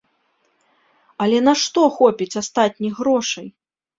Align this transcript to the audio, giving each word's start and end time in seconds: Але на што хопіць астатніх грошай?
Але 1.25 1.37
на 1.49 1.53
што 1.63 1.83
хопіць 1.99 2.39
астатніх 2.43 2.93
грошай? 3.01 3.47